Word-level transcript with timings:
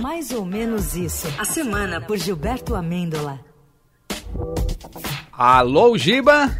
Mais 0.00 0.30
ou 0.32 0.44
menos 0.44 0.96
isso. 0.96 1.26
A 1.38 1.44
semana 1.44 2.00
por 2.00 2.16
Gilberto 2.16 2.74
Amêndola. 2.74 3.38
Alô, 5.32 5.96
Giba? 5.96 6.50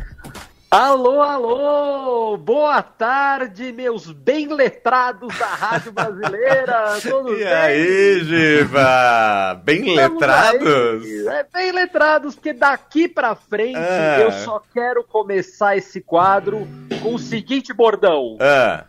Alô, 0.70 1.22
alô! 1.22 2.36
Boa 2.36 2.82
tarde, 2.82 3.70
meus 3.72 4.10
bem 4.10 4.48
letrados 4.52 5.32
da 5.38 5.46
Rádio 5.46 5.92
Brasileira! 5.92 6.98
Todos 7.08 7.32
e 7.32 7.44
bem? 7.44 7.46
aí, 7.46 8.24
Giba? 8.24 9.60
Bem 9.62 9.88
Estamos 9.90 10.20
letrados? 10.20 11.04
aí. 11.04 11.26
É, 11.28 11.46
bem 11.52 11.70
letrados, 11.72 12.34
porque 12.34 12.52
daqui 12.52 13.06
pra 13.08 13.36
frente 13.36 13.76
Ah. 13.78 14.18
eu 14.20 14.32
só 14.32 14.60
quero 14.72 15.04
começar 15.04 15.76
esse 15.76 16.00
quadro 16.00 16.66
com 17.00 17.14
o 17.14 17.18
seguinte 17.20 17.72
bordão: 17.72 18.36
Ah, 18.40 18.84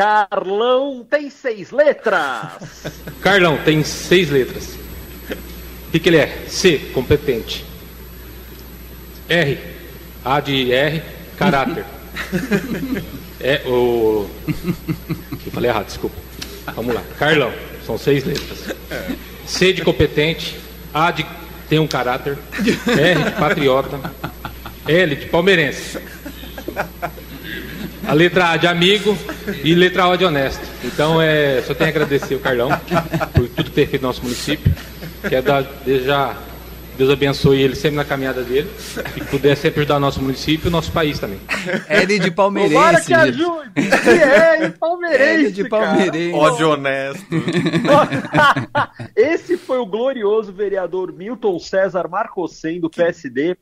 Carlão 0.00 1.06
tem 1.10 1.28
seis 1.28 1.70
letras! 1.70 2.86
Carlão 3.20 3.58
tem 3.58 3.84
seis 3.84 4.30
letras. 4.30 4.78
O 5.88 5.90
que, 5.92 6.00
que 6.00 6.08
ele 6.08 6.16
é? 6.16 6.46
C, 6.48 6.78
competente. 6.94 7.66
R, 9.28 9.58
A 10.24 10.40
de 10.40 10.72
R, 10.72 11.02
caráter. 11.38 11.84
É 13.42 13.62
o. 13.66 14.28
Eu 15.46 15.50
falei 15.50 15.70
errado, 15.70 15.86
desculpa. 15.86 16.16
Vamos 16.76 16.94
lá. 16.94 17.02
Carlão, 17.18 17.50
são 17.86 17.96
seis 17.96 18.22
letras. 18.22 18.74
C 19.46 19.72
de 19.72 19.80
competente, 19.80 20.58
A 20.92 21.10
de 21.10 21.24
tem 21.66 21.78
um 21.78 21.86
caráter, 21.86 22.36
R 22.86 23.22
de 23.24 23.30
patriota, 23.30 23.98
L 24.86 25.16
de 25.16 25.26
palmeirense. 25.26 25.98
A 28.06 28.12
letra 28.12 28.50
A 28.50 28.56
de 28.58 28.66
amigo 28.66 29.16
e 29.64 29.74
letra 29.74 30.08
O 30.08 30.16
de 30.16 30.24
honesto. 30.24 30.62
Então 30.84 31.20
é, 31.20 31.62
só 31.62 31.74
tenho 31.74 31.88
a 31.88 31.90
agradecer 31.90 32.34
o 32.34 32.40
Carlão 32.40 32.70
por 33.34 33.48
tudo 33.48 33.70
ter 33.70 33.86
feito 33.86 34.02
no 34.02 34.08
nosso 34.08 34.22
município. 34.22 34.72
Quero 35.28 35.42
dar, 35.42 35.64
já, 36.04 36.36
Deus 37.00 37.10
abençoe 37.10 37.62
ele 37.62 37.74
sempre 37.74 37.96
na 37.96 38.04
caminhada 38.04 38.42
dele 38.42 38.70
e 39.16 39.20
que 39.20 39.26
puder 39.26 39.56
sempre 39.56 39.80
ajudar 39.80 39.96
o 39.96 40.00
nosso 40.00 40.20
município 40.20 40.66
e 40.66 40.68
o 40.68 40.70
nosso 40.70 40.92
país 40.92 41.18
também. 41.18 41.40
L 41.88 42.18
de 42.18 42.30
Tomara 42.30 42.34
palmeirense. 42.34 43.06
que 43.06 43.14
ajude! 43.14 43.70
Que 43.74 44.10
é, 44.10 44.64
e 44.66 44.70
palmeirense! 44.70 45.44
L 45.44 45.52
de 45.52 45.68
palmeirense. 45.68 46.34
ódio 46.34 46.70
honesto. 46.70 47.24
Esse 49.16 49.56
foi 49.56 49.78
o 49.78 49.86
glorioso 49.86 50.52
vereador 50.52 51.10
Milton 51.10 51.58
César 51.58 52.06
Marcossen, 52.06 52.80
do 52.80 52.90
PSD, 52.90 53.56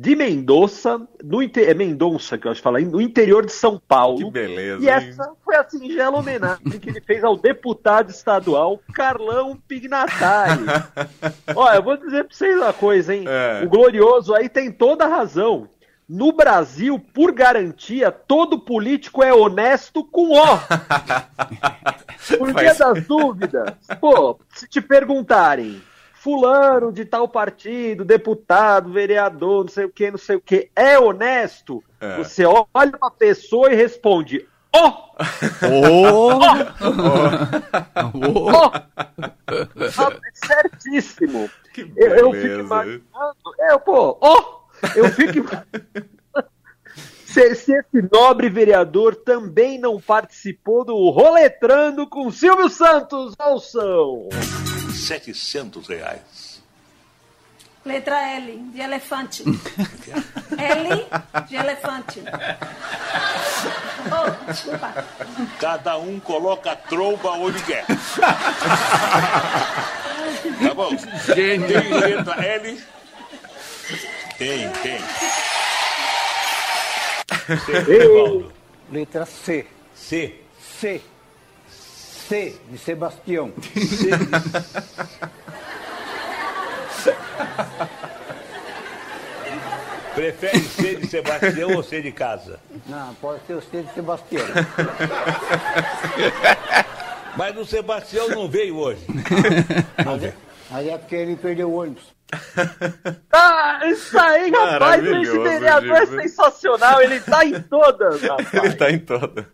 de 0.00 0.14
Mendoza, 0.14 1.00
no 1.24 1.42
é 1.42 1.74
Mendonça 1.74 2.38
que 2.38 2.46
eu 2.46 2.52
acho 2.52 2.60
que 2.60 2.62
fala, 2.62 2.78
no 2.78 3.00
interior 3.00 3.44
de 3.44 3.50
São 3.50 3.82
Paulo. 3.88 4.16
Que 4.18 4.30
beleza, 4.30 4.80
E 4.80 4.84
hein? 4.84 4.94
essa 4.94 5.32
foi 5.44 5.56
a 5.56 5.68
singela 5.68 6.16
homenagem 6.16 6.78
que 6.80 6.88
ele 6.88 7.00
fez 7.00 7.24
ao 7.24 7.36
deputado 7.36 8.08
estadual 8.08 8.80
Carlão 8.94 9.58
Pignatari. 9.66 10.62
Olha, 11.52 11.78
eu 11.78 11.82
vou 11.82 11.96
dizer 11.96 12.22
pra 12.22 12.32
vocês 12.32 12.56
uma 12.56 12.72
coisa, 12.72 13.12
hein? 13.12 13.24
É. 13.26 13.64
O 13.64 13.68
glorioso 13.68 14.32
aí 14.36 14.48
tem 14.48 14.70
toda 14.70 15.04
a 15.04 15.08
razão. 15.08 15.68
No 16.08 16.30
Brasil, 16.30 17.00
por 17.12 17.32
garantia, 17.32 18.12
todo 18.12 18.60
político 18.60 19.20
é 19.20 19.34
honesto 19.34 20.04
com 20.04 20.30
O. 20.30 20.58
Por 22.38 22.52
via 22.54 22.74
das 22.74 23.06
dúvidas, 23.06 23.74
pô, 24.00 24.38
se 24.54 24.68
te 24.68 24.80
perguntarem, 24.80 25.80
fulano 26.28 26.92
de 26.92 27.06
tal 27.06 27.26
partido, 27.26 28.04
deputado, 28.04 28.92
vereador, 28.92 29.64
não 29.64 29.72
sei 29.72 29.86
o 29.86 29.90
que, 29.90 30.10
não 30.10 30.18
sei 30.18 30.36
o 30.36 30.40
que, 30.40 30.70
é 30.76 30.98
honesto? 30.98 31.82
É. 31.98 32.18
Você 32.18 32.44
olha 32.44 32.92
pra 32.98 33.10
pessoa 33.10 33.72
e 33.72 33.74
responde, 33.74 34.46
ó! 34.70 35.08
Ô! 35.64 36.38
ó, 38.52 38.70
Sabe, 39.90 40.20
certíssimo. 40.34 41.48
Que 41.72 41.90
Eu, 41.96 42.10
eu 42.10 42.32
fico 42.32 42.60
imaginando, 42.60 43.04
é, 43.60 43.78
pô, 43.78 44.18
ó, 44.20 44.64
eu 44.94 45.08
fico 45.08 45.48
Se, 47.24 47.54
se 47.54 47.72
esse 47.72 48.08
nobre 48.10 48.50
vereador 48.50 49.14
também 49.14 49.78
não 49.78 49.98
participou 50.00 50.84
do 50.84 51.08
Roletrando 51.10 52.06
com 52.06 52.30
Silvio 52.30 52.68
Santos, 52.68 53.34
ouçam! 53.38 54.28
700 55.06 55.86
reais. 55.88 56.62
Letra 57.84 58.20
L, 58.36 58.58
de 58.72 58.80
elefante. 58.80 59.44
L 60.58 61.06
de 61.48 61.56
elefante. 61.56 62.22
Oh, 64.10 64.30
desculpa. 64.50 65.04
Cada 65.60 65.98
um 65.98 66.18
coloca 66.20 66.72
a 66.72 66.76
tromba 66.76 67.32
onde 67.32 67.62
quer. 67.64 67.84
Tá 70.56 70.74
bom? 70.74 70.90
Tem 71.34 71.58
letra 71.58 72.44
L? 72.44 72.82
Tem, 74.38 74.70
tem. 74.70 74.98
Tem. 77.66 78.50
Letra 78.90 79.26
C. 79.26 79.66
C. 79.94 80.40
C. 80.80 81.02
C 82.28 82.54
de 82.70 82.76
Sebastião. 82.76 83.50
Prefere 90.14 90.60
C 90.60 90.96
de 90.96 91.06
Sebastião 91.06 91.74
ou 91.74 91.82
C 91.82 92.02
de 92.02 92.12
casa? 92.12 92.60
Não, 92.86 93.14
pode 93.14 93.40
ser 93.46 93.54
o 93.54 93.62
C 93.62 93.82
de 93.82 93.94
Sebastião. 93.94 94.44
Mas 97.34 97.56
o 97.56 97.64
Sebastião 97.64 98.28
não 98.28 98.46
veio 98.48 98.76
hoje. 98.76 99.00
Não 100.04 100.18
veio. 100.18 100.34
Mas 100.70 100.86
é 100.86 100.98
porque 100.98 101.14
ele 101.14 101.34
perdeu 101.36 101.70
o 101.70 101.80
ônibus. 101.80 102.18
Ah, 103.32 103.80
isso 103.86 104.18
aí, 104.18 104.50
rapaz, 104.50 105.02
esse 105.04 105.38
vereador 105.38 105.96
é 105.96 106.06
sensacional, 106.06 107.00
ele 107.00 107.20
tá 107.20 107.44
em 107.44 107.62
todas, 107.62 108.20
rapaz. 108.20 108.52
Ele 108.52 108.74
tá 108.74 108.90
em 108.90 108.98
todas. 108.98 109.44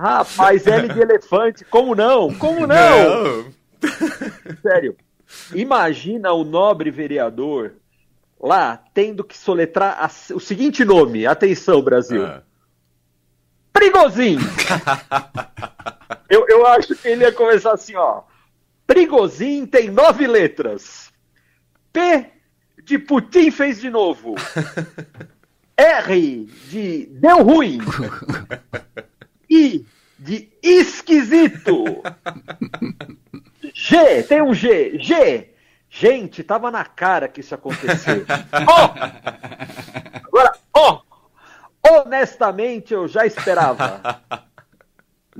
Rapaz, 0.00 0.66
L 0.66 0.88
de 0.88 1.00
elefante, 1.00 1.64
como 1.64 1.94
não? 1.94 2.32
Como 2.34 2.66
não? 2.66 3.44
Não. 3.44 3.52
Sério, 4.62 4.96
imagina 5.54 6.32
o 6.32 6.42
nobre 6.42 6.90
vereador 6.90 7.72
lá 8.42 8.82
tendo 8.94 9.22
que 9.22 9.36
soletrar 9.36 9.98
a- 10.02 10.34
o 10.34 10.40
seguinte 10.40 10.84
nome, 10.84 11.26
atenção 11.26 11.82
Brasil, 11.82 12.24
Ah. 12.24 12.42
Prigozinho. 13.72 14.40
eu, 16.28 16.46
eu 16.48 16.66
acho 16.66 16.94
que 16.94 17.06
ele 17.08 17.24
ia 17.24 17.32
começar 17.32 17.72
assim, 17.72 17.94
ó. 17.94 18.22
Prigozinho 18.86 19.66
tem 19.66 19.90
nove 19.90 20.26
letras. 20.26 21.10
P 21.92 22.26
de 22.84 22.98
Putin 22.98 23.50
fez 23.50 23.80
de 23.80 23.90
novo. 23.90 24.34
R 25.76 26.44
de 26.68 27.06
deu 27.12 27.42
ruim. 27.42 27.78
I 29.50 29.84
de 30.18 30.48
esquisito. 30.62 32.02
G, 33.74 34.22
tem 34.24 34.42
um 34.42 34.54
G. 34.54 34.98
G. 34.98 35.50
Gente, 35.88 36.44
tava 36.44 36.70
na 36.70 36.84
cara 36.84 37.26
que 37.26 37.40
isso 37.40 37.54
ia 37.54 37.58
acontecer. 37.58 38.24
Ó. 38.68 38.94
Agora, 40.24 40.52
ó. 40.72 41.02
Honestamente, 41.82 42.94
eu 42.94 43.08
já 43.08 43.26
esperava. 43.26 44.22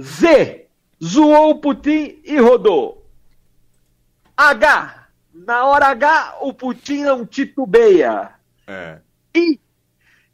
Z. 0.01 0.67
Zoou 1.03 1.51
o 1.51 1.61
Putin 1.61 2.21
e 2.25 2.39
rodou. 2.39 3.07
H. 4.37 5.09
Na 5.33 5.67
hora 5.67 5.87
H, 5.89 6.39
o 6.41 6.53
Putin 6.53 7.05
não 7.05 7.25
titubeia. 7.25 8.33
É. 8.67 8.99
I. 9.35 9.61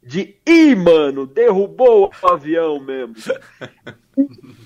De 0.07 0.37
I, 0.47 0.73
mano. 0.73 1.27
Derrubou 1.27 2.09
o 2.23 2.27
avião 2.27 2.79
mesmo. 2.79 3.15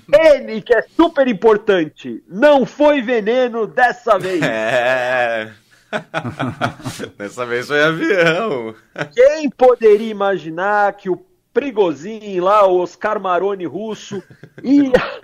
N, 0.08 0.62
que 0.62 0.74
é 0.74 0.84
super 0.84 1.28
importante. 1.28 2.24
Não 2.28 2.66
foi 2.66 3.02
veneno 3.02 3.66
dessa 3.66 4.20
vez. 4.20 4.42
É. 4.42 5.52
Dessa 7.18 7.46
vez 7.46 7.68
foi 7.68 7.84
avião. 7.84 8.74
Quem 9.14 9.50
poderia 9.50 10.10
imaginar 10.10 10.94
que 10.94 11.10
o 11.10 11.26
Prigozhin 11.54 12.40
lá, 12.40 12.66
o 12.66 12.80
Oscar 12.80 13.20
Maroni 13.20 13.66
russo, 13.66 14.24
ia, 14.64 15.22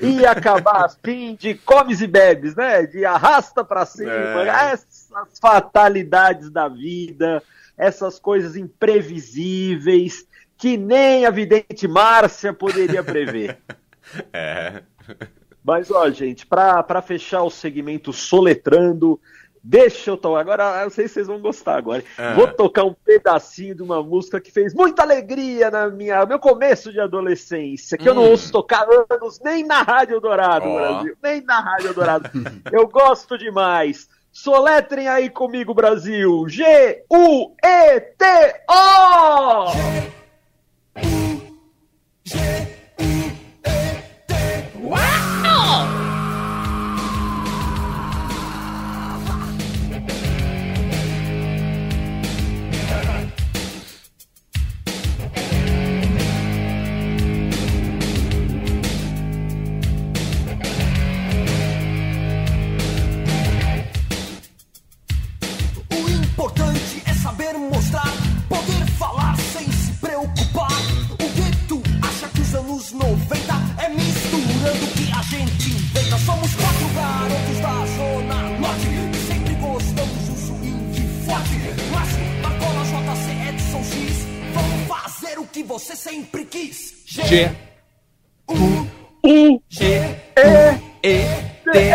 ia 0.00 0.30
acabar 0.32 0.84
assim 0.86 1.36
de 1.38 1.54
comes 1.54 2.00
e 2.00 2.08
bebes, 2.08 2.56
né? 2.56 2.86
De 2.86 3.04
arrasta 3.04 3.64
pra 3.64 3.86
cima. 3.86 4.10
É. 4.10 4.72
Essas 4.72 5.38
fatalidades 5.40 6.50
da 6.50 6.66
vida, 6.66 7.40
essas 7.80 8.18
coisas 8.18 8.56
imprevisíveis 8.56 10.26
que 10.56 10.76
nem 10.76 11.24
a 11.24 11.30
vidente 11.30 11.88
Márcia 11.88 12.52
poderia 12.52 13.02
prever. 13.02 13.58
É. 14.32 14.82
Mas, 15.62 15.88
ó, 15.88 16.10
gente, 16.10 16.44
pra, 16.44 16.82
pra 16.82 17.00
fechar 17.00 17.44
o 17.44 17.50
segmento 17.50 18.12
soletrando, 18.12 19.20
Deixa 19.62 20.10
eu 20.10 20.16
tocar. 20.16 20.40
Agora, 20.40 20.82
eu 20.82 20.90
sei 20.90 21.06
se 21.06 21.14
vocês 21.14 21.26
vão 21.26 21.38
gostar 21.38 21.76
agora. 21.76 22.02
Ah. 22.16 22.32
Vou 22.34 22.48
tocar 22.48 22.84
um 22.84 22.94
pedacinho 22.94 23.74
de 23.74 23.82
uma 23.82 24.02
música 24.02 24.40
que 24.40 24.50
fez 24.50 24.72
muita 24.72 25.02
alegria 25.02 25.70
na 25.70 25.88
minha 25.88 26.24
meu 26.24 26.38
começo 26.38 26.90
de 26.90 26.98
adolescência, 26.98 27.98
que 27.98 28.08
eu 28.08 28.14
não 28.14 28.22
Hum. 28.22 28.30
ouço 28.30 28.50
tocar 28.50 28.86
anos, 29.10 29.38
nem 29.40 29.64
na 29.64 29.82
Rádio 29.82 30.18
Dourado, 30.20 30.66
Ó. 30.66 30.76
Brasil. 30.78 31.16
Nem 31.22 31.42
na 31.42 31.60
Rádio 31.60 31.92
Dourado. 31.92 32.30
eu 32.72 32.88
gosto 32.88 33.36
demais. 33.36 34.08
Soletrem 34.32 35.08
aí 35.08 35.28
comigo, 35.28 35.74
Brasil. 35.74 36.48
G-U-E-T-O! 36.48 37.10
O 39.66 39.70
você 85.70 85.94
sempre 85.94 86.44
quis. 86.44 87.04
G. 87.06 87.48
U 88.48 89.60
G. 89.68 90.00
E 91.02 91.22
T 91.72 91.90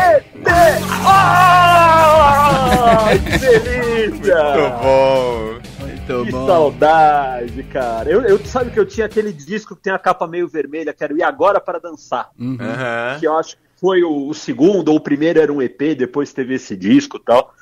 Ah, 1.06 3.10
que 3.20 3.38
delícia! 3.38 4.44
Muito 4.54 4.70
bom. 4.82 5.60
Muito 5.82 6.26
Que 6.26 6.32
bom. 6.32 6.48
saudade, 6.48 7.64
cara. 7.64 8.10
Eu, 8.10 8.22
eu 8.22 8.40
sabe 8.46 8.72
que 8.72 8.80
eu 8.80 8.86
tinha 8.86 9.06
aquele 9.08 9.34
disco 9.34 9.76
que 9.76 9.82
tem 9.84 9.92
a 9.94 10.00
capa 10.00 10.26
meio 10.26 10.48
vermelha, 10.48 10.94
que 10.94 11.04
era 11.04 11.14
o 11.14 11.18
E 11.18 11.24
Agora 11.24 11.60
para 11.60 11.80
Dançar. 11.80 12.30
Aham. 12.40 13.20
Que 13.20 13.28
eu 13.28 13.38
acho 13.38 13.58
que 13.58 13.62
foi 13.82 14.04
o, 14.04 14.30
o 14.30 14.34
segundo, 14.34 14.88
ou 14.90 14.96
o 14.96 15.00
primeiro 15.02 15.42
era 15.42 15.52
um 15.52 15.62
EP, 15.62 15.96
depois 15.98 16.32
teve 16.32 16.54
esse 16.56 16.78
disco 16.78 17.18
e 17.18 17.24
tal. 17.26 17.54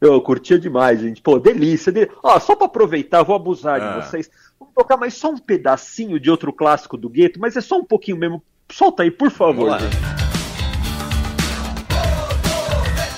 Eu 0.00 0.20
curtia 0.20 0.58
demais, 0.58 1.00
gente. 1.00 1.22
Pô, 1.22 1.38
delícia. 1.38 1.90
De... 1.92 2.10
Ó, 2.22 2.38
só 2.40 2.54
pra 2.56 2.66
aproveitar, 2.66 3.22
vou 3.22 3.36
abusar 3.36 3.80
Ah. 3.80 4.00
de 4.00 4.06
vocês. 4.06 4.28
Vamos 4.74 4.88
tocar 4.88 4.96
mais 4.96 5.14
só 5.14 5.30
um 5.30 5.38
pedacinho 5.38 6.18
de 6.18 6.30
outro 6.30 6.50
clássico 6.52 6.96
do 6.96 7.08
Gueto, 7.08 7.38
mas 7.38 7.56
é 7.56 7.60
só 7.60 7.76
um 7.76 7.84
pouquinho 7.84 8.16
mesmo. 8.16 8.42
Solta 8.70 9.02
aí, 9.02 9.10
por 9.10 9.30
favor. 9.30 9.68
Vamos 9.68 9.70
lá. 9.70 9.78
gente. 9.78 9.96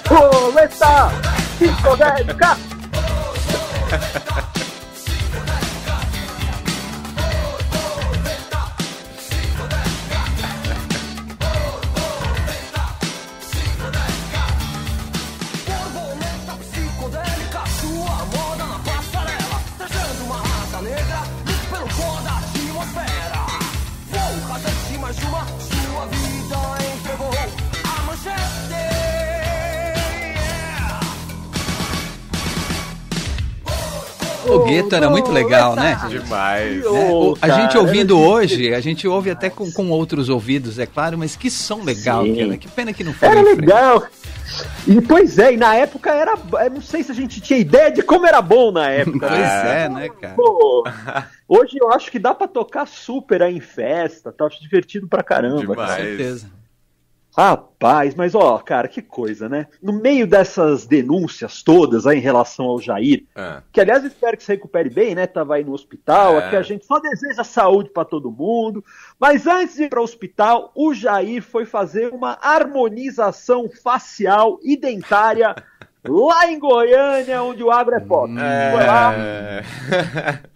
Roleta! 0.09 1.11
Psicodélica! 1.59 2.57
O 34.47 34.65
Gueto 34.65 34.95
era 34.95 35.09
muito 35.11 35.31
legal, 35.33 35.75
né? 35.75 35.99
Demais. 36.09 36.85
É, 36.85 36.89
Ô, 36.89 37.33
o- 37.33 37.39
a 37.41 37.49
gente 37.49 37.77
ouvindo 37.79 38.19
hoje, 38.19 38.75
a 38.75 38.81
gente 38.81 39.07
ouve 39.09 39.31
até 39.31 39.49
com, 39.51 39.71
com 39.73 39.91
outros 39.91 40.29
ouvidos, 40.29 40.79
é 40.79 40.87
claro, 40.87 41.17
mas 41.19 41.37
que 41.37 41.51
som 41.51 41.83
legal 41.83 42.25
que 42.25 42.41
era. 42.41 42.57
Que 42.57 42.69
pena 42.69 42.93
que 42.93 43.03
não 43.05 43.13
foi 43.13 43.29
Era 43.29 43.43
legal. 43.43 44.05
E 44.87 45.01
pois 45.01 45.39
é, 45.39 45.55
e 45.55 45.57
na 45.57 45.75
época 45.75 46.11
era. 46.13 46.35
Eu 46.65 46.71
não 46.71 46.81
sei 46.83 47.03
se 47.03 47.11
a 47.11 47.15
gente 47.15 47.41
tinha 47.41 47.59
ideia 47.59 47.91
de 47.91 48.03
como 48.03 48.27
era 48.27 48.41
bom 48.43 48.71
na 48.71 48.89
época. 48.93 49.27
Pois 49.27 49.41
né? 49.41 49.85
é, 49.85 49.89
né, 49.89 50.09
cara? 50.21 50.35
Pô, 50.35 50.85
hoje 51.49 51.77
eu 51.81 51.91
acho 51.93 52.11
que 52.11 52.19
dá 52.19 52.35
pra 52.35 52.47
tocar 52.47 52.87
super 52.87 53.43
aí 53.43 53.57
em 53.57 53.61
festa, 53.61 54.31
tá 54.31 54.45
acho 54.45 54.61
divertido 54.61 55.09
pra 55.09 55.23
caramba. 55.23 55.61
Demais. 55.61 55.91
Com 55.91 55.97
certeza. 55.97 56.47
Rapaz, 57.37 58.15
mas 58.15 58.33
ó, 58.35 58.59
cara, 58.59 58.87
que 58.87 59.03
coisa, 59.03 59.49
né? 59.49 59.67
No 59.83 59.93
meio 59.93 60.25
dessas 60.27 60.87
denúncias 60.87 61.63
todas 61.65 62.07
aí 62.07 62.19
em 62.19 62.23
relação 62.23 62.67
ao 62.67 62.81
Jair, 62.81 63.25
Ah. 63.35 63.61
que 63.73 63.81
aliás 63.81 64.05
espero 64.05 64.37
que 64.37 64.45
se 64.45 64.53
recupere 64.53 64.89
bem, 64.89 65.15
né? 65.17 65.27
Tava 65.27 65.57
aí 65.57 65.65
no 65.65 65.73
hospital, 65.73 66.35
É. 66.37 66.47
aqui 66.47 66.57
a 66.57 66.63
gente 66.63 66.87
só 66.87 67.01
deseja 67.01 67.43
saúde 67.43 67.91
pra 67.91 68.05
todo 68.05 68.31
mundo. 68.31 68.85
Mas 69.19 69.47
antes 69.49 69.75
de 69.75 69.83
ir 69.85 69.89
para 69.89 70.01
o 70.01 70.05
hospital, 70.05 70.71
o 70.77 70.95
Jair 70.95 71.43
foi 71.43 71.65
fazer 71.67 72.13
uma 72.15 72.39
harmonização 72.41 73.69
facial 73.83 74.61
e 74.63 74.77
dentária 74.77 75.57
lá 76.07 76.47
em 76.49 76.59
Goiânia, 76.59 77.43
onde 77.43 77.65
o 77.65 77.71
agro 77.71 77.97
é 77.97 78.01
pop. 78.01 78.31
Foi 78.33 78.87
lá. 78.87 79.13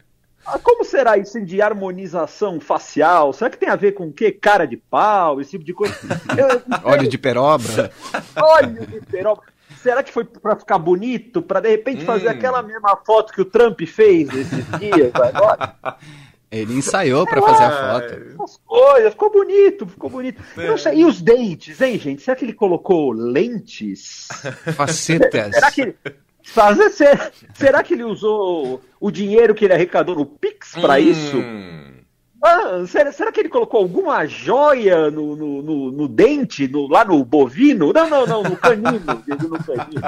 É... 0.49 0.55
Ah, 0.55 0.59
Como 0.62 0.85
será 0.85 1.17
isso 1.19 1.41
de 1.45 1.61
harmonização 1.61 2.59
facial? 2.61 3.33
Será 3.33 3.50
que 3.50 3.59
tem 3.59 3.69
a 3.69 3.77
ver 3.77 3.93
com 3.93 4.09
o 4.09 4.12
quê? 4.12 4.31
Cara 4.33 4.67
de 4.67 4.77
pau, 4.77 5.41
esse 5.41 5.50
tipo 5.53 5.65
de 5.65 5.73
coisa? 5.75 5.95
Óleo 6.85 7.09
de 7.09 7.19
perobra. 7.19 7.91
Óleo 8.37 8.87
de 8.87 9.00
peroba. 9.06 9.43
Será 9.83 10.03
que 10.03 10.11
foi 10.12 10.25
pra 10.25 10.56
ficar 10.56 10.79
bonito? 10.79 11.41
Pra 11.43 11.61
de 11.61 11.69
repente 11.69 12.05
fazer 12.05 12.27
Hum. 12.29 12.31
aquela 12.33 12.62
mesma 12.62 12.97
foto 13.06 13.33
que 13.33 13.41
o 13.41 13.45
Trump 13.45 13.81
fez 13.83 14.29
esses 14.31 14.65
dias 14.81 15.12
agora? 15.15 15.75
Ele 16.50 16.75
ensaiou 16.79 17.27
pra 17.27 17.43
fazer 17.43 17.65
a 17.65 17.71
foto. 18.00 18.15
Essas 18.15 18.61
coisas, 18.67 19.11
ficou 19.12 19.31
bonito, 19.31 19.87
ficou 19.87 20.09
bonito. 20.11 20.43
Sei, 20.79 20.95
E 21.00 21.05
os 21.05 21.21
dentes, 21.21 21.79
hein, 21.83 21.99
gente? 21.99 22.23
Será 22.23 22.35
que 22.35 22.45
ele 22.45 22.55
colocou 22.55 23.12
lentes? 23.12 24.29
Facetas. 24.75 25.55
Será 25.55 25.71
que 25.71 25.81
ele. 25.83 25.97
Fazer, 26.53 26.91
será, 26.91 27.31
será 27.55 27.83
que 27.83 27.95
ele 27.95 28.05
usou 28.05 28.81
o 29.00 29.11
dinheiro 29.11 29.55
que 29.55 29.65
ele 29.65 29.75
arrecadou 29.75 30.15
no 30.15 30.25
Pix 30.27 30.73
pra 30.81 30.99
isso? 30.99 31.37
Hum. 31.39 31.95
Ah, 32.43 32.85
será, 32.87 33.11
será 33.12 33.33
que 33.33 33.41
ele 33.41 33.49
colocou 33.49 33.81
alguma 33.81 34.25
joia 34.27 35.11
no, 35.11 35.35
no, 35.37 35.62
no- 35.62 35.91
no 35.93 36.09
dente, 36.09 36.67
no- 36.69 36.87
lá 36.89 37.05
no 37.05 37.23
bovino? 37.25 37.93
Não, 37.93 38.09
não, 38.09 38.27
não, 38.27 38.43
no 38.45 38.56
canino. 38.56 39.00
no 39.49 39.59
canino. 39.64 40.02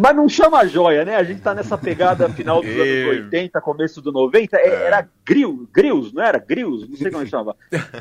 Mas 0.00 0.16
não 0.16 0.28
chama 0.28 0.66
joia, 0.66 1.04
né? 1.04 1.16
A 1.16 1.22
gente 1.22 1.40
tá 1.40 1.54
nessa 1.54 1.78
pegada 1.78 2.28
final 2.28 2.60
dos 2.60 2.70
E- 2.70 2.80
anos 2.80 3.24
80, 3.24 3.60
começo 3.60 4.00
do 4.02 4.10
90. 4.12 4.56
é- 4.56 4.86
Era 4.86 5.08
grill, 5.24 5.68
grills, 5.72 6.14
não 6.14 6.22
era? 6.22 6.38
Grills, 6.38 6.88
não 6.88 6.96
sei 6.96 7.10
como 7.10 7.26
chama. 7.26 7.56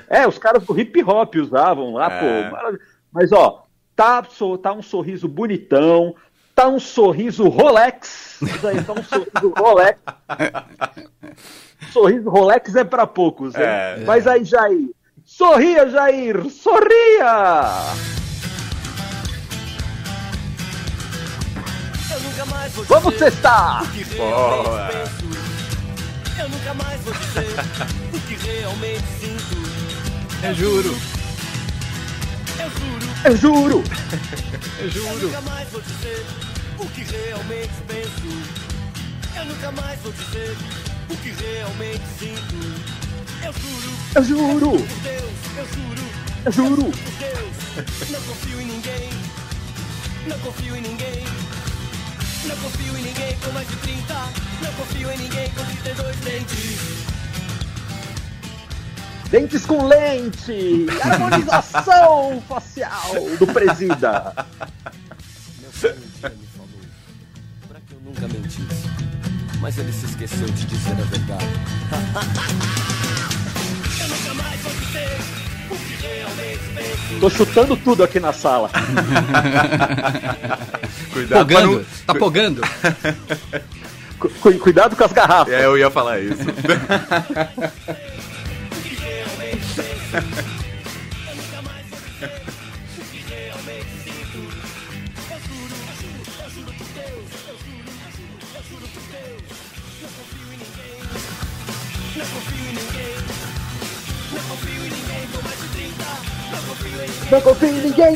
É, 0.09 0.27
os 0.27 0.37
caras 0.37 0.63
do 0.63 0.79
hip 0.79 1.03
hop 1.03 1.35
usavam 1.35 1.93
lá, 1.93 2.11
É. 2.11 2.49
pô. 2.49 2.57
Mas, 3.11 3.31
ó, 3.31 3.65
tá, 3.99 4.25
tá 4.63 4.71
um 4.71 4.81
sorriso 4.81 5.27
bonitão, 5.27 6.15
tá 6.55 6.69
um 6.69 6.79
sorriso 6.79 7.49
Rolex. 7.49 8.37
Isso 8.41 8.65
aí, 8.65 8.81
tá 8.81 8.93
um 8.93 9.03
sorriso 9.03 9.53
Rolex. 9.57 9.99
Sorriso 11.91 12.29
Rolex 12.29 12.75
é 12.75 12.85
pra 12.85 13.05
poucos, 13.05 13.55
hein? 13.55 13.61
É. 13.61 14.03
Mas 14.05 14.25
aí, 14.25 14.45
Jair. 14.45 14.89
Sorria, 15.25 15.89
Jair! 15.89 16.49
Sorria! 16.49 17.73
Eu 22.09 22.19
nunca 22.21 22.45
mais 22.45 22.73
vou 22.73 22.85
Vamos 22.85 23.15
testar! 23.15 23.83
Boa. 24.15 24.89
Eu 26.39 26.49
nunca 26.49 26.73
mais 26.73 27.01
vou 27.01 27.13
dizer 27.13 27.47
o 28.13 28.19
que 28.21 28.35
realmente 28.47 29.03
sinto. 29.19 30.47
Eu 30.47 30.53
juro. 30.55 31.18
Eu 32.59 32.69
juro, 32.69 33.07
Eu 33.23 33.37
juro! 33.37 33.83
Eu 34.79 35.27
nunca 35.29 35.41
mais 35.41 35.69
vou 35.69 35.81
dizer 35.81 36.25
o 36.77 36.85
que 36.87 37.03
realmente 37.03 37.71
penso. 37.87 38.29
Eu 39.37 39.45
nunca 39.45 39.71
mais 39.71 39.99
vou 40.01 40.11
dizer 40.11 40.57
o 41.09 41.15
que 41.15 41.29
realmente 41.29 42.03
sinto. 42.19 42.55
Eu 43.45 43.53
juro, 43.53 43.91
Eu 44.15 44.23
juro! 44.23 44.87
eu 45.57 45.65
juro, 45.65 46.03
Eu 46.45 46.51
juro! 46.51 46.91
Não 48.09 48.21
confio 48.23 48.61
em 48.61 48.65
ninguém, 48.65 49.09
não 50.27 50.39
confio 50.39 50.75
em 50.75 50.81
ninguém. 50.81 51.23
Não 52.45 52.55
confio 52.57 52.97
em 52.97 53.03
ninguém 53.03 53.37
com 53.37 53.51
mais 53.51 53.67
de 53.67 53.75
30. 53.77 54.13
Não 54.61 54.73
confio 54.73 55.11
em 55.11 55.17
ninguém 55.17 55.49
com 55.51 55.63
32 55.83 56.15
dentes. 56.17 56.88
Dentes 59.29 59.63
com 59.63 59.85
lente! 59.85 60.87
Harmonização 61.03 62.41
facial 62.49 63.13
do 63.37 63.45
presida! 63.45 64.33
ele 65.83 66.47
falou, 66.57 66.81
pra 67.67 67.79
que 67.79 67.93
eu 67.93 67.99
nunca 68.03 68.27
mentisse, 68.27 68.89
mas 69.61 69.77
ele 69.77 69.93
se 69.93 70.07
esqueceu 70.07 70.47
de 70.47 70.65
dizer 70.65 70.93
a 70.93 71.05
verdade. 71.05 71.45
eu 74.01 74.07
nunca 74.07 74.33
mais 74.33 74.59
vou 74.61 74.73
dizer 74.73 75.19
o 75.69 75.75
que 75.75 76.07
realmente 76.07 76.63
penso. 76.75 77.19
Tô 77.19 77.29
chutando 77.29 77.77
tudo 77.77 78.03
aqui 78.03 78.19
na 78.19 78.33
sala. 78.33 78.71
Cuidado, 81.13 81.47
pogando, 81.47 81.77
não... 81.77 81.85
tá 82.07 82.15
pogando. 82.15 82.61
Cu 84.17 84.29
cuidado 84.59 84.95
com 84.95 85.03
as 85.03 85.13
garrafas. 85.13 85.53
É, 85.53 85.65
eu 85.65 85.77
ia 85.77 85.91
falar 85.91 86.19
isso. 86.19 86.41
Não 90.11 90.21
confio 102.25 102.57
em 102.57 102.73
ninguém 102.73 103.18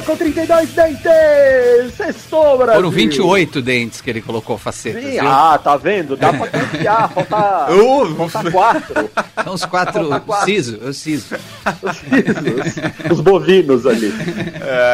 com 0.05 0.15
32 0.17 0.69
dentes! 0.71 1.93
Sextou, 1.95 2.57
Brasil! 2.57 2.75
Foram 2.75 2.89
28 2.89 3.61
dentes 3.61 4.01
que 4.01 4.09
ele 4.09 4.21
colocou 4.21 4.57
facetas, 4.57 5.03
Sim, 5.03 5.11
viu? 5.11 5.27
ah, 5.27 5.59
tá 5.63 5.77
vendo? 5.77 6.17
Dá 6.17 6.33
pra 6.33 6.47
confiar, 6.47 7.09
falta, 7.11 7.71
Uh, 7.73 8.15
falta 8.27 8.51
quatro. 8.51 9.09
São 9.43 9.53
os 9.53 9.65
quatro. 9.65 10.21
Quatro. 10.21 10.45
Siso, 10.45 10.79
eu 10.81 10.93
siso. 10.93 11.35
Os, 11.81 13.11
os 13.11 13.21
bovinos 13.21 13.85
ali. 13.85 14.11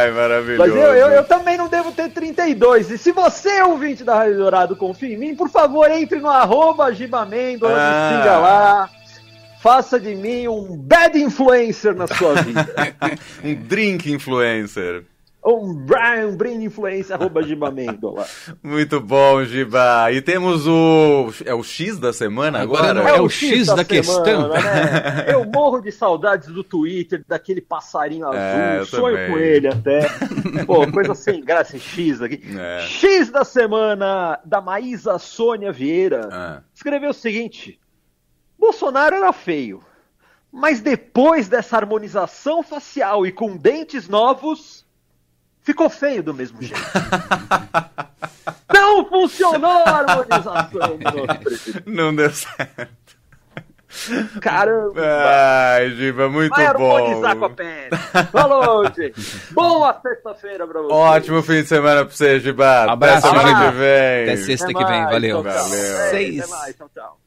Ai, 0.01 0.12
maravilhoso. 0.12 0.69
Mas 0.69 0.81
eu, 0.81 0.93
eu, 0.93 1.08
eu 1.10 1.24
também 1.24 1.58
não 1.58 1.67
devo 1.67 1.91
ter 1.91 2.10
32. 2.10 2.91
E 2.91 2.98
se 2.98 3.12
você, 3.12 3.62
ouvinte 3.63 4.03
da 4.03 4.15
Rádio 4.15 4.38
Dourado, 4.38 4.75
confia 4.75 5.13
em 5.13 5.17
mim, 5.17 5.36
por 5.36 5.50
favor, 5.50 5.89
entre 5.91 6.19
no 6.19 6.29
arroba 6.29 6.93
Gibamêndola, 6.93 7.74
Ah. 7.77 8.12
me 8.12 8.17
siga 8.17 8.38
lá. 8.38 8.89
Faça 9.61 9.99
de 9.99 10.15
mim 10.15 10.47
um 10.47 10.77
bad 10.77 11.17
influencer 11.21 11.93
na 11.95 12.07
sua 12.07 12.35
vida. 12.41 12.67
Um 13.43 13.55
drink 13.55 14.11
influencer. 14.11 15.03
um 15.45 15.73
Brian 15.73 16.35
Brain 16.35 16.63
Influencer, 16.63 17.15
arroba 17.15 17.41
Gibamêndola. 17.41 18.25
Muito 18.61 18.99
bom, 19.01 19.43
Giba. 19.43 20.11
E 20.11 20.21
temos 20.21 20.67
o. 20.67 21.31
É 21.45 21.53
o 21.53 21.63
X 21.63 21.97
da 21.97 22.11
semana 22.13 22.59
agora? 22.59 22.89
Agora 22.91 22.93
não 23.01 23.07
é 23.07 23.21
o 23.21 23.29
X 23.29 23.67
da 23.67 23.83
questão. 23.83 24.49
né? 24.49 25.25
Eu 25.31 25.45
morro 25.45 25.81
de 25.81 25.91
saudades 25.91 26.49
do 26.49 26.63
Twitter, 26.63 27.23
daquele 27.27 27.61
passarinho 27.61 28.27
azul. 28.27 28.39
É, 28.39 28.79
eu 28.79 28.85
sonho 28.85 29.15
também. 29.15 29.31
com 29.31 29.37
ele 29.37 29.67
até. 29.67 30.01
Pô, 30.65 30.85
coisa 30.91 31.15
sem 31.15 31.41
graça, 31.43 31.77
X 31.79 32.21
aqui. 32.21 32.41
É. 32.57 32.81
X 32.81 33.29
da 33.29 33.43
semana 33.45 34.39
da 34.45 34.61
Maísa 34.61 35.17
Sônia 35.17 35.71
Vieira. 35.71 36.29
Ah. 36.31 36.61
Escreveu 36.75 37.09
o 37.11 37.13
seguinte: 37.13 37.79
Bolsonaro 38.59 39.15
era 39.15 39.31
feio, 39.33 39.81
mas 40.51 40.81
depois 40.81 41.47
dessa 41.47 41.77
harmonização 41.77 42.61
facial 42.61 43.25
e 43.25 43.31
com 43.31 43.55
dentes 43.55 44.07
novos, 44.09 44.85
ficou 45.61 45.89
feio 45.89 46.21
do 46.21 46.33
mesmo 46.33 46.61
jeito. 46.61 46.81
Não 48.73 49.05
funcionou 49.05 49.83
a 49.85 49.89
harmonização 49.89 50.97
do 50.97 51.03
nosso 51.03 51.39
presidente. 51.43 51.83
Não 51.89 52.13
deu 52.15 52.31
certo. 52.31 53.17
Caramba! 54.39 55.01
Ai, 55.01 55.89
Giba, 55.91 56.29
muito 56.29 56.51
Vai 56.55 56.71
bom. 56.73 56.95
harmonizar 56.95 57.35
com 57.35 57.45
a 57.45 57.49
pele. 57.49 57.89
Falou, 58.31 58.85
gente. 58.85 59.19
Boa 59.51 59.99
sexta-feira 59.99 60.67
pra 60.67 60.81
vocês. 60.81 60.93
Ótimo 60.99 61.41
fim 61.41 61.61
de 61.63 61.67
semana 61.67 62.05
pra 62.05 62.13
você, 62.15 62.39
Giba. 62.39 62.91
Abraço, 62.91 63.27
Até 63.27 63.37
semana 63.39 63.57
Giba. 63.57 63.71
que 63.71 63.77
vem. 63.77 64.23
Até 64.23 64.37
sexta 64.37 64.65
Até 64.65 64.73
que 64.75 64.85
vem, 64.85 65.03
valeu. 65.05 65.41
Valeu. 65.43 65.73
É, 65.75 66.09
Seis. 66.11 66.39
Até 66.39 66.51
mais, 66.51 66.75
tchau, 66.75 66.89
tchau. 66.93 67.19